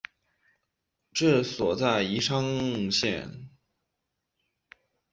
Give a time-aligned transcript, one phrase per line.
[1.13, 3.51] 治所在宜盛县。